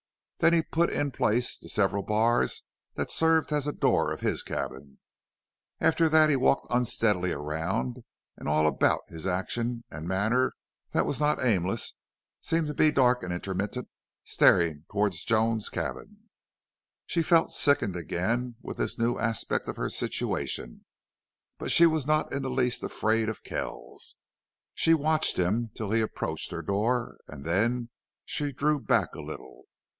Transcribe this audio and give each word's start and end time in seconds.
Then 0.39 0.53
he 0.53 0.63
put 0.63 0.89
in 0.89 1.11
place 1.11 1.55
the 1.59 1.69
several 1.69 2.01
bars 2.01 2.63
that 2.95 3.11
served 3.11 3.51
as 3.51 3.67
a 3.67 3.71
door 3.71 4.11
of 4.11 4.21
his 4.21 4.41
cabin. 4.41 4.97
After 5.79 6.09
that 6.09 6.31
he 6.31 6.35
walked 6.35 6.65
unsteadily 6.71 7.31
around, 7.31 7.97
and 8.35 8.49
all 8.49 8.65
about 8.65 9.01
his 9.09 9.27
action 9.27 9.83
and 9.91 10.07
manner 10.07 10.51
that 10.93 11.05
was 11.05 11.19
not 11.19 11.39
aimless 11.43 11.93
seemed 12.41 12.65
to 12.69 12.73
be 12.73 12.89
dark 12.91 13.21
and 13.21 13.31
intermittent 13.31 13.89
staring 14.23 14.85
toward 14.89 15.11
Joan's 15.13 15.69
cabin. 15.69 16.31
She 17.05 17.21
felt 17.21 17.53
sickened 17.53 17.95
again 17.95 18.55
with 18.63 18.77
this 18.77 18.97
new 18.97 19.19
aspect 19.19 19.69
of 19.69 19.75
her 19.77 19.91
situation, 19.91 20.85
but 21.59 21.69
she 21.69 21.85
was 21.85 22.07
not 22.07 22.33
in 22.33 22.41
the 22.41 22.49
least 22.49 22.81
afraid 22.81 23.29
of 23.29 23.43
Kells. 23.43 24.15
She 24.73 24.95
watched 24.95 25.37
him 25.37 25.69
till 25.75 25.91
he 25.91 26.01
approached 26.01 26.49
her 26.49 26.63
door 26.63 27.19
and 27.27 27.45
then 27.45 27.89
she 28.25 28.51
drew 28.51 28.79
back 28.79 29.13
a 29.13 29.21
little. 29.21 29.65